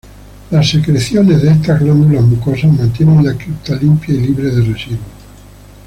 Las 0.49 0.67
secreciones 0.67 1.43
de 1.43 1.51
estas 1.51 1.79
glándulas 1.79 2.23
mucosas 2.23 2.71
mantienen 2.75 3.23
la 3.23 3.37
cripta 3.37 3.75
limpia 3.75 4.15
y 4.15 4.19
libre 4.21 4.49
de 4.49 4.61
residuos. 4.63 4.99